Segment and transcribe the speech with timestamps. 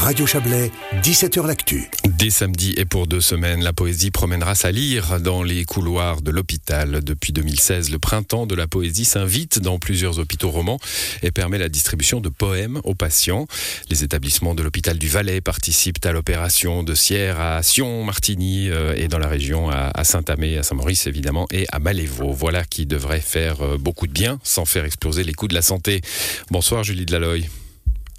[0.00, 0.72] Radio Chablais,
[1.02, 1.90] 17h L'Actu.
[2.08, 6.30] Dès samedi et pour deux semaines, la poésie promènera sa lyre dans les couloirs de
[6.30, 7.04] l'hôpital.
[7.04, 10.80] Depuis 2016, le printemps de la poésie s'invite dans plusieurs hôpitaux romans
[11.22, 13.46] et permet la distribution de poèmes aux patients.
[13.90, 18.94] Les établissements de l'hôpital du Valais participent à l'opération de Sierre à Sion, Martigny euh,
[18.96, 22.32] et dans la région à Saint-Amé, à Saint-Maurice évidemment et à Malévo.
[22.32, 25.62] Voilà qui devrait faire euh, beaucoup de bien sans faire exploser les coûts de la
[25.62, 26.00] santé.
[26.50, 27.48] Bonsoir Julie Delaloy.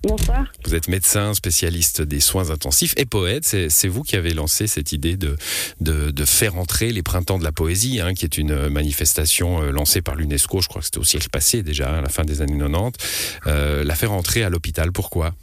[0.03, 0.51] Bonsoir.
[0.65, 3.45] Vous êtes médecin, spécialiste des soins intensifs et poète.
[3.45, 5.35] C'est vous qui avez lancé cette idée de,
[6.25, 10.15] faire entrer les printemps de la poésie, hein, qui est une manifestation euh, lancée par
[10.15, 12.97] l'UNESCO, je crois que c'était au siècle passé déjà, à la fin des années 90.
[13.47, 15.35] Euh, la faire entrer à l'hôpital, pourquoi?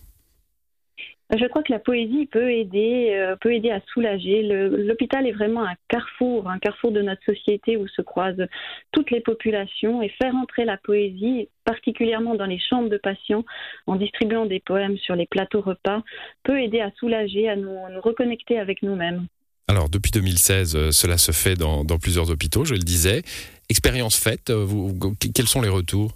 [1.36, 4.42] Je crois que la poésie peut aider, euh, peut aider à soulager.
[4.42, 8.46] L'hôpital est vraiment un carrefour, un carrefour de notre société où se croisent
[8.92, 13.44] toutes les populations et faire entrer la poésie, particulièrement dans les chambres de patients,
[13.86, 16.02] en distribuant des poèmes sur les plateaux repas,
[16.44, 19.26] peut aider à soulager, à nous, reconnecter avec nous-mêmes.
[19.70, 23.22] Alors, depuis 2016, euh, cela se fait dans, dans, plusieurs hôpitaux, je le disais.
[23.68, 24.98] Expérience faite, euh, vous,
[25.34, 26.12] quels sont les retours?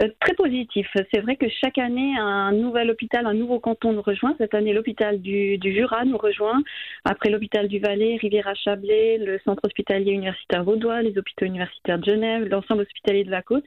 [0.00, 0.86] Euh, très positif.
[1.12, 4.34] C'est vrai que chaque année, un nouvel hôpital, un nouveau canton nous rejoint.
[4.38, 6.62] Cette année, l'hôpital du, Jura nous rejoint.
[7.04, 12.44] Après l'hôpital du Valais, Rivière-à-Chablais, le centre hospitalier universitaire vaudois, les hôpitaux universitaires de Genève,
[12.48, 13.64] l'ensemble hospitalier de la côte.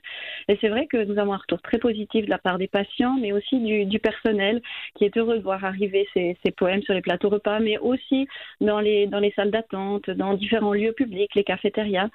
[0.48, 3.18] Et c'est vrai que nous avons un retour très positif de la part des patients,
[3.20, 4.62] mais aussi du, personnel
[4.96, 8.28] qui est heureux de voir arriver ces, poèmes sur les plateaux repas, mais aussi
[8.62, 12.10] dans les, dans les salles d'attente, dans différents lieux publics, les cafétérias.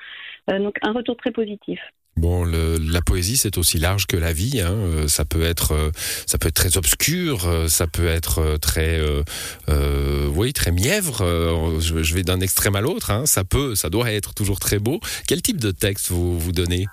[0.50, 1.80] Euh, donc un retour très positif.
[2.16, 4.62] Bon, la poésie, c'est aussi large que la vie.
[4.62, 4.72] Hein.
[4.72, 5.90] Euh, ça peut être, euh,
[6.26, 9.22] ça peut être très obscur, euh, ça peut être très, euh,
[10.54, 11.18] très mièvre.
[11.78, 13.10] Je, vais d'un extrême à l'autre.
[13.10, 13.26] Hein.
[13.26, 14.98] Ça peut, ça doit être toujours très beau.
[15.28, 16.86] Quel type de texte vous vous donnez?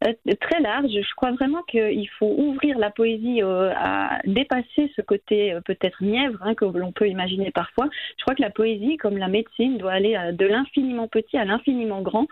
[0.00, 0.90] Très large.
[0.90, 6.54] Je crois vraiment qu'il faut ouvrir la poésie à dépasser ce côté peut-être mièvre hein,
[6.54, 7.88] que l'on peut imaginer parfois.
[8.18, 12.02] Je crois que la poésie, comme la médecine, doit aller de l'infiniment petit à l'infiniment
[12.02, 12.26] grand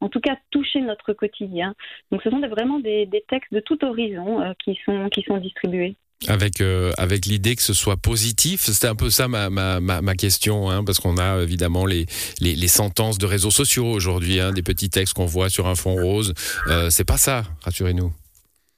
[0.00, 1.74] en tout cas toucher notre quotidien.
[2.10, 5.96] Donc ce sont vraiment des, textes de tout horizon euh, qui, sont, qui sont distribués.
[6.26, 10.14] Avec euh, avec l'idée que ce soit positif, c'était un peu ça ma ma, ma,
[10.14, 12.06] question, hein, parce qu'on a évidemment les,
[12.40, 15.76] les, les sentences de réseaux sociaux aujourd'hui, hein, des petits textes qu'on voit sur un
[15.76, 16.34] fond rose.
[16.66, 18.12] Euh, c'est pas ça, rassurez-nous.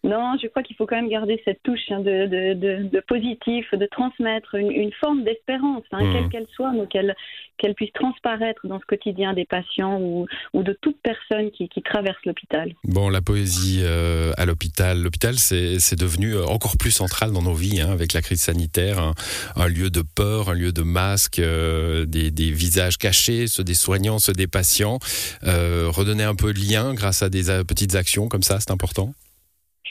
[0.03, 3.66] Non, je crois qu'il faut quand même garder cette touche hein, de, de, de, positif,
[3.72, 6.28] de transmettre une, une forme d'espérance, hein, quelle mmh.
[6.31, 7.15] qu'elle soit, mais qu'elle
[7.61, 11.83] qu'elle puisse transparaître dans ce quotidien des patients ou, ou de toute personne qui, qui
[11.83, 12.72] traverse l'hôpital.
[12.84, 17.55] Bon, la poésie euh, à l'hôpital, l'hôpital c'est devenu euh, encore plus central dans nos
[17.55, 19.15] vies, hein, avec la crise sanitaire, un,
[19.56, 23.75] un, lieu de peur, un lieu de masque, euh, des, des, visages cachés, ceux des
[23.75, 24.99] soignants, ceux des patients.
[25.43, 29.12] redonner un peu de lien grâce à des petites actions comme ça, c'est important?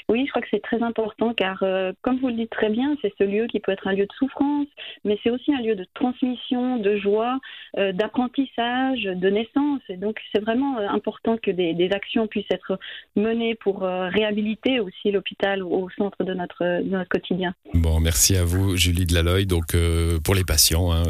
[0.10, 2.96] Oui, je crois que c'est très important car, euh, comme vous le dites très bien,
[3.02, 4.66] c'est ce lieu qui peut être un lieu de souffrance,
[5.06, 7.40] mais c'est aussi un lieu de transmission, de joie,
[7.78, 9.82] euh, d'apprentissage, de naissance.
[9.88, 12.80] Et donc, c'est vraiment euh, important que des, actions puissent être
[13.16, 17.56] menées pour réhabiliter aussi l'hôpital au centre de notre, quotidien.
[17.74, 19.46] Bon, merci à vous, Julie Delaloy.
[19.46, 19.76] Donc,
[20.24, 21.04] pour les patients, hein,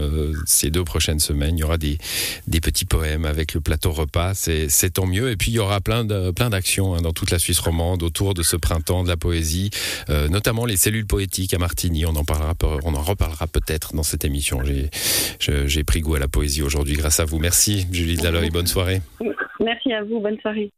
[0.45, 1.97] ces deux prochaines semaines, il y aura des,
[2.61, 4.35] petits poèmes avec le plateau repas.
[4.35, 5.31] C'est tant mieux.
[5.31, 8.41] Et puis, il y aura plein d'actions hein, dans toute la Suisse romande autour de
[8.41, 9.69] ce printemps de la poésie,
[10.09, 12.05] euh, notamment les cellules poétiques à Martigny.
[12.05, 14.61] On en parlera, on en reparlera peut-être dans cette émission.
[15.39, 17.39] J'ai pris goût à la poésie aujourd'hui grâce à vous.
[17.39, 19.01] Merci Julie Dalloy, bonne soirée.
[19.59, 20.71] Merci à vous, bonne soirée.